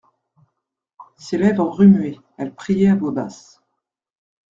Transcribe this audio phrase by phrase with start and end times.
[1.15, 3.61] Ses lèvres remuaient; elle priait à voix basse.